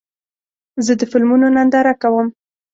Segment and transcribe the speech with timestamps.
[0.85, 2.27] زه د فلمونو ننداره کوم.